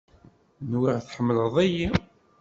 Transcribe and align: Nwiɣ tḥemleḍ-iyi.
Nwiɣ 0.71 0.97
tḥemleḍ-iyi. 0.99 1.87